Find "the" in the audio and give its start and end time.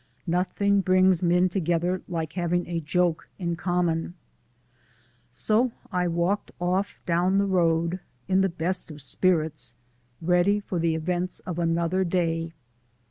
7.37-7.45, 8.41-8.49, 10.79-10.95